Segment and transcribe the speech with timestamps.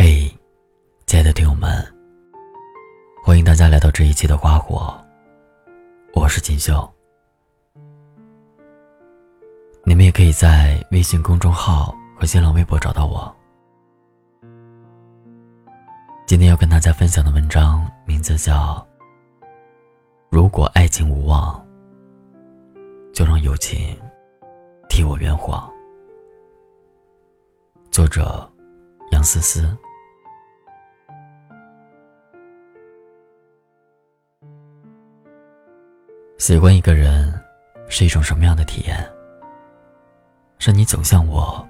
[0.00, 0.32] 嘿，
[1.08, 1.84] 亲爱的听友们，
[3.20, 4.96] 欢迎大家来到这一期的花火，
[6.14, 6.88] 我是锦绣。
[9.82, 13.36] 你们也可以在微信公众号和新浪微博找到我。
[16.28, 18.76] 今天要跟大家分享的文章名字叫
[20.30, 21.60] 《如果爱情无望，
[23.12, 23.98] 就让友情
[24.88, 25.68] 替我圆谎》。
[27.90, 28.48] 作者
[29.10, 29.76] 杨思思。
[36.38, 37.34] 喜欢一个人
[37.88, 38.96] 是一种什么样的体验？
[40.60, 41.66] 是你走向我，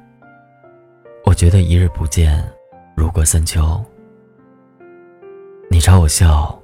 [1.25, 2.47] 我觉得一日不见，
[2.95, 3.83] 如隔三秋。
[5.71, 6.57] 你朝我笑，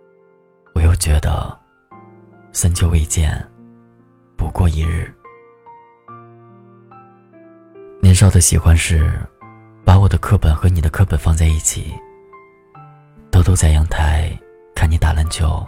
[0.74, 1.58] 我又觉得
[2.52, 3.42] 三秋未见，
[4.36, 5.10] 不过一日。
[8.02, 9.18] 年少的喜欢是，
[9.82, 11.94] 把我的课本和你的课本放在一起，
[13.30, 14.30] 偷偷在阳台
[14.74, 15.66] 看你打篮球。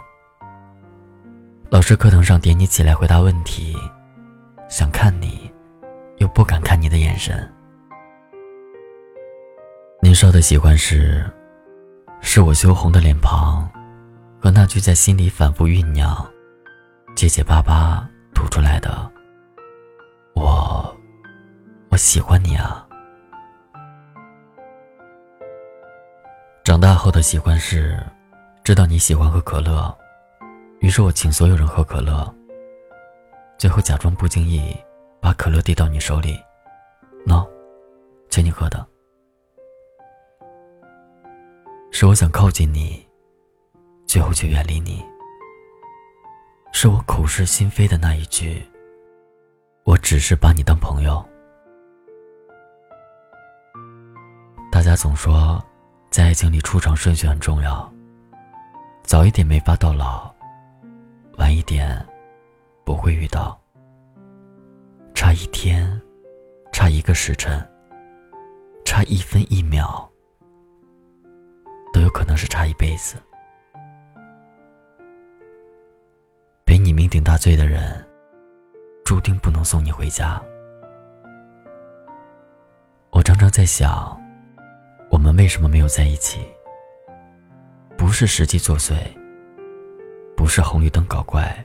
[1.69, 3.75] 老师课堂上点你起来回答问题，
[4.69, 5.51] 想看你，
[6.17, 7.37] 又不敢看你的眼神。
[10.01, 11.29] 年少的喜欢是。
[12.19, 13.69] 是我羞红的脸庞，
[14.41, 16.27] 和那句在心里反复酝酿、
[17.15, 19.09] 结结巴巴吐出来的
[20.33, 20.97] “我，
[21.89, 22.85] 我喜欢你啊”。
[26.65, 28.03] 长大后的喜欢是，
[28.63, 29.95] 知道你喜欢喝可乐，
[30.79, 32.33] 于是我请所有人喝可乐，
[33.57, 34.75] 最后假装不经意
[35.19, 36.39] 把可乐递到你手里，
[37.25, 37.47] 喏，
[38.29, 38.85] 请你喝的。
[41.91, 43.05] 是我想靠近你，
[44.05, 45.03] 最后却远离你。
[46.71, 48.63] 是我口是心非的那一句，
[49.83, 51.25] 我只是把你当朋友。
[54.71, 55.59] 大家总说，
[56.11, 57.91] 在爱情里出场顺序很重要，
[59.01, 60.31] 早一点没法到老，
[61.37, 62.05] 晚一点
[62.83, 63.59] 不会遇到。
[65.13, 65.99] 差一天，
[66.71, 67.59] 差一个时辰，
[68.85, 70.07] 差一分一秒。
[71.93, 73.15] 都有可能是差一辈子。
[76.65, 78.05] 陪你酩酊大醉的人，
[79.03, 80.41] 注定不能送你回家。
[83.11, 84.19] 我常常在想，
[85.09, 86.39] 我们为什么没有在一起？
[87.97, 88.95] 不是时机作祟，
[90.47, 91.61] 不是红绿灯搞怪，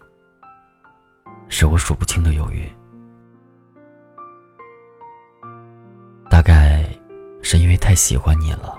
[1.48, 2.68] 是我数不清的犹豫。
[6.28, 6.84] 大概
[7.44, 8.76] 是因为太喜欢你了。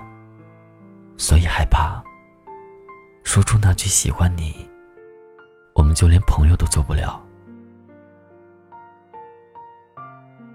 [1.16, 2.04] 所以害怕
[3.24, 4.70] 说出那句喜欢你，
[5.74, 7.26] 我们就连朋友都做不了。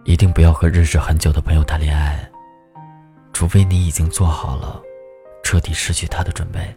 [0.04, 2.30] 一定不要和认识很久的朋友谈恋爱，
[3.32, 4.78] 除非你已经做好了
[5.42, 6.76] 彻底失去他的准备。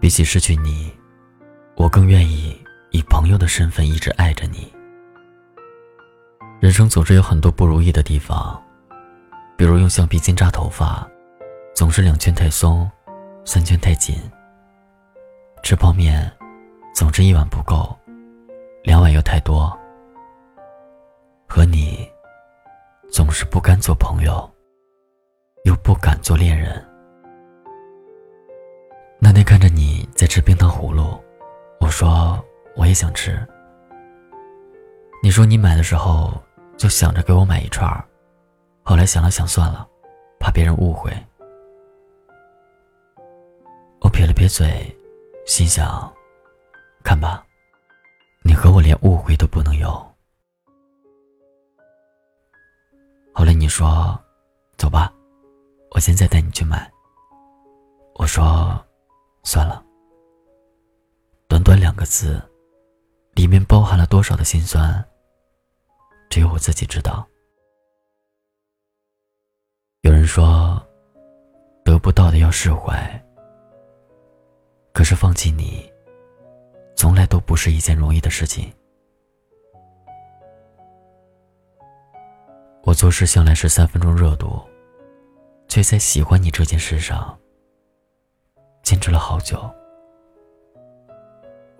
[0.00, 0.90] 比起失去你，
[1.76, 2.58] 我更愿意
[2.90, 4.72] 以朋友的身份一直爱着你。
[6.58, 8.60] 人生总是有很多不如意的地方。
[9.58, 11.06] 比如用橡皮筋扎头发，
[11.74, 12.90] 总是两圈太松，
[13.44, 14.16] 三圈太紧。
[15.62, 16.32] 吃泡面，
[16.94, 17.94] 总是一碗不够，
[18.82, 19.78] 两碗又太多。
[21.46, 22.08] 和你，
[23.12, 24.50] 总是不甘做朋友，
[25.64, 26.82] 又不敢做恋人。
[29.22, 31.22] 那天看着你在吃冰糖葫芦，
[31.78, 32.42] 我说
[32.74, 33.46] 我也想吃。
[35.22, 36.32] 你说你买的时候
[36.78, 37.88] 就想着给我买一串。
[38.82, 39.86] 后来想了想，算了，
[40.40, 41.12] 怕别人误会。
[44.00, 44.66] 我撇了撇嘴，
[45.46, 46.10] 心想：
[47.04, 47.44] 看吧，
[48.42, 49.90] 你和我连误会都不能有。
[53.34, 54.18] 后来你说
[54.78, 55.12] ：“走吧，
[55.90, 56.90] 我现在带你去买。”
[58.16, 58.82] 我说
[59.42, 59.84] ：“算了。”
[61.48, 62.40] 短短两个字，
[63.32, 65.04] 里面包含了多少的心酸，
[66.28, 67.26] 只有我自己知道。
[70.02, 70.80] 有人说，
[71.84, 73.24] 得不到的要释怀。
[74.92, 75.90] 可是放弃你，
[76.96, 78.72] 从来都不是一件容易的事情。
[82.82, 84.60] 我做事向来是三分钟热度，
[85.68, 87.38] 却在喜欢你这件事上
[89.00, 89.58] 坚持了好久，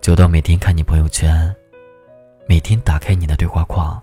[0.01, 1.55] 久到每天看你朋友圈，
[2.47, 4.01] 每天打开你的对话框，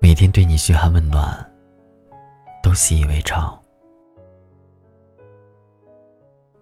[0.00, 1.46] 每天对你嘘寒问暖。
[2.62, 3.54] 都习以为常。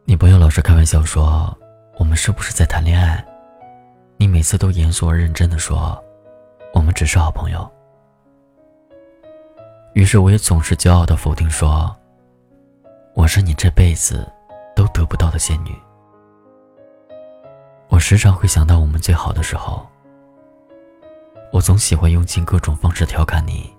[0.04, 1.56] 你朋友老是开玩笑说
[1.98, 3.24] ：“我们是不是在谈恋爱？”
[4.18, 6.02] 你每次都严肃而认真的说
[6.74, 7.70] ：“我们只是好朋友。”
[9.94, 11.94] 于是我也总是骄傲的否定说
[13.14, 14.28] ：“我是你这辈子
[14.74, 15.74] 都得不到的仙女。”
[17.88, 19.86] 我时常会想到我们最好的时候，
[21.52, 23.72] 我总喜欢用尽各种方式调侃你。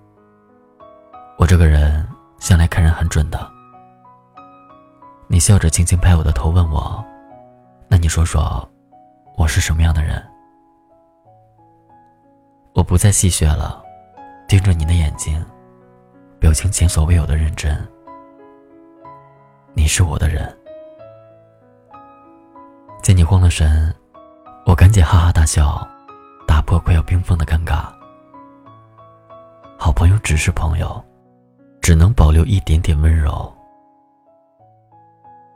[1.38, 2.06] 我这个人
[2.38, 3.50] 向来看人很准的。
[5.28, 7.04] 你笑着轻轻拍我的头，问我
[7.88, 8.66] ：“那你说说，
[9.36, 10.24] 我是什么样的人？”
[12.72, 13.82] 我不再戏谑了，
[14.48, 15.44] 盯着你的眼睛，
[16.38, 17.76] 表情前所未有的认真。
[19.74, 20.55] 你是我的人，
[23.06, 23.94] 见你慌了神，
[24.64, 25.88] 我赶紧哈哈大笑，
[26.44, 27.84] 打破快要冰封的尴尬。
[29.78, 31.00] 好朋友只是朋友，
[31.80, 33.54] 只能保留一点点温柔，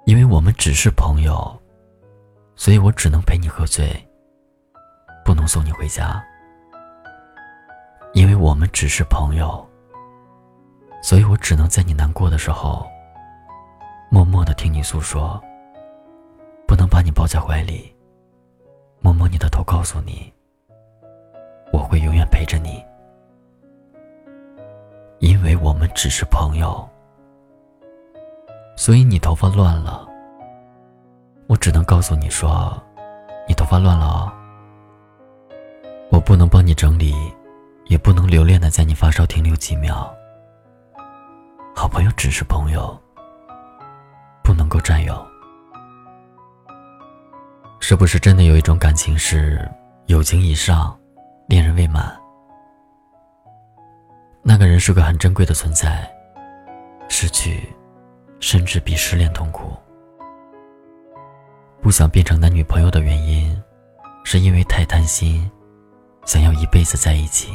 [0.06, 1.60] 因为我们只是朋友，
[2.54, 4.00] 所以我只能陪你喝醉，
[5.24, 6.22] 不能送你回家。
[8.12, 9.68] 因为我们只是朋友，
[11.02, 12.88] 所以我只能在你难过的时候，
[14.08, 15.42] 默默的听你诉说，
[16.70, 17.92] 不能把你抱在怀里，
[19.00, 20.32] 摸摸你的头，告诉你，
[21.72, 22.80] 我会永远陪着你。
[25.18, 26.88] 因为我们只是朋友，
[28.76, 30.06] 所以你头发乱了，
[31.48, 32.80] 我只能告诉你说，
[33.48, 34.32] 你头发乱了哦，
[36.12, 37.12] 我不能帮你整理。
[37.86, 40.08] 也不能留恋的在你发梢停留几秒。
[41.74, 42.96] 好朋友只是朋友，
[44.44, 45.29] 不能够占有。
[47.80, 49.68] 是不是真的有一种感情是
[50.06, 50.96] 友情以上，
[51.48, 52.14] 恋人未满？
[54.42, 56.08] 那个人是个很珍贵的存在，
[57.08, 57.68] 失去，
[58.38, 59.72] 甚至比失恋痛苦。
[61.80, 63.60] 不想变成男女朋友的原因，
[64.24, 65.50] 是因为太贪心，
[66.26, 67.50] 想要一辈子在一起。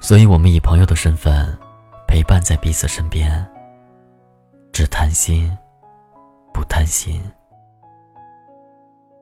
[0.00, 1.56] 所以，我们以朋友的身份
[2.06, 3.46] 陪伴在彼此身边，
[4.72, 5.56] 只谈心，
[6.52, 7.22] 不贪心。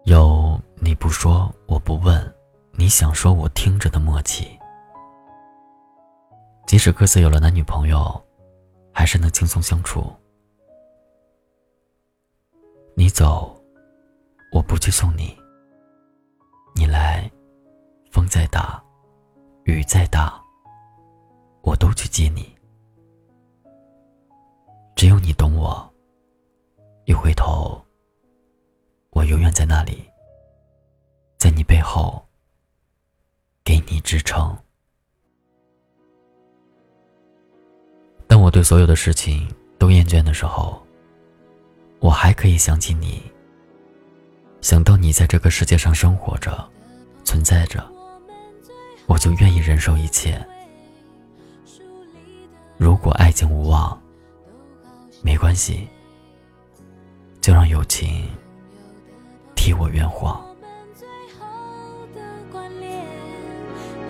[0.04, 2.34] 有你不说，我不问，
[2.72, 4.58] 你想说，我听着的默契。
[6.66, 8.20] 即使各自有了男女朋友，
[8.92, 10.12] 还是能轻松相处。
[12.96, 13.56] 你走，
[14.52, 15.36] 我不去送你；
[16.74, 17.30] 你来，
[18.10, 18.82] 风再大，
[19.64, 20.42] 雨再大。
[21.62, 22.52] 我都去接你，
[24.96, 25.88] 只有你懂我。
[27.04, 27.80] 一回头，
[29.12, 30.02] 我永远在那里，
[31.36, 32.26] 在你背后
[33.62, 34.56] 给你支撑。
[38.26, 39.46] 当我对所有的事情
[39.78, 40.82] 都厌倦的时候，
[42.00, 43.22] 我还可以想起你，
[44.62, 46.66] 想到你在这个世界上生活着、
[47.22, 47.86] 存在着，
[49.06, 50.42] 我就愿意忍受一切。
[52.78, 54.00] 如果爱情无望，
[55.22, 55.86] 没关系，
[57.42, 58.26] 就让友情
[59.64, 61.06] 替我圆谎，我们最
[61.38, 61.46] 后
[62.16, 62.20] 的
[62.50, 63.06] 关联，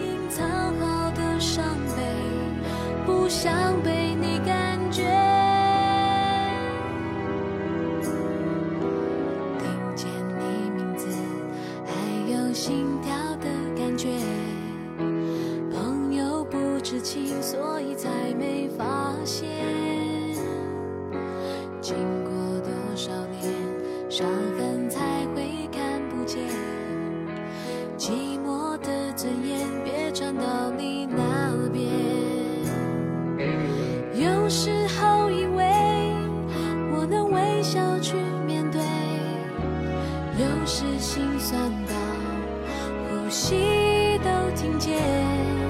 [0.00, 1.62] 隐藏好的伤
[1.94, 2.02] 悲，
[3.04, 3.52] 不想
[3.82, 5.02] 被你感觉。
[9.58, 10.08] 听见
[10.38, 11.06] 你名字，
[11.84, 11.92] 还
[12.32, 13.46] 有心跳的
[13.76, 14.08] 感觉，
[15.70, 18.08] 朋友不知情，所以才
[18.38, 19.50] 没发现。
[21.82, 21.94] 经
[22.24, 23.52] 过多少年
[24.08, 24.26] 伤。
[40.66, 41.94] 是心酸到
[43.08, 45.61] 呼吸都听见。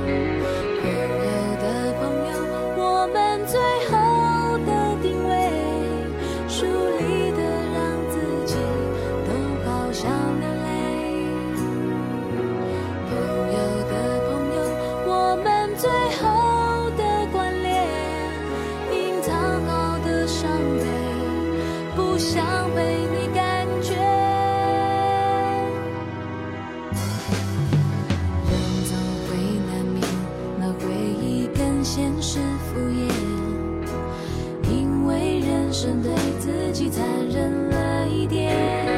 [35.83, 38.92] 只对自己残忍了一点。